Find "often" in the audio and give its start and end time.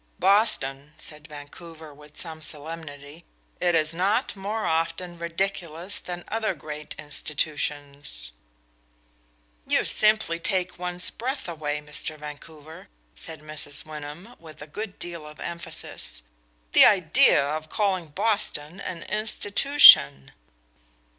4.65-5.19